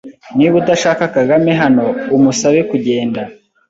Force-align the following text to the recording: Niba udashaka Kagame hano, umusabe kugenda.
Niba 0.37 0.55
udashaka 0.61 1.03
Kagame 1.15 1.51
hano, 1.61 1.85
umusabe 2.15 2.59
kugenda. 2.71 3.21